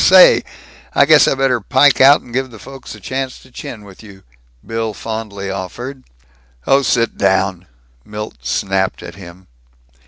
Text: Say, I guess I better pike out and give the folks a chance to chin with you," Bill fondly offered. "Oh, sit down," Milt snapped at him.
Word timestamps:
Say, 0.03 0.43
I 0.95 1.05
guess 1.05 1.27
I 1.27 1.35
better 1.35 1.61
pike 1.61 2.01
out 2.01 2.21
and 2.21 2.33
give 2.33 2.49
the 2.49 2.57
folks 2.57 2.95
a 2.95 2.99
chance 2.99 3.37
to 3.43 3.51
chin 3.51 3.83
with 3.83 4.01
you," 4.01 4.23
Bill 4.65 4.95
fondly 4.95 5.51
offered. 5.51 6.03
"Oh, 6.65 6.81
sit 6.81 7.17
down," 7.19 7.67
Milt 8.03 8.43
snapped 8.43 9.03
at 9.03 9.13
him. 9.13 9.45